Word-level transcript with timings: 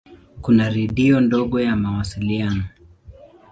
Kuna 0.41 0.69
redio 0.69 1.21
ndogo 1.21 1.59
ya 1.61 1.75
mawasiliano. 1.75 2.63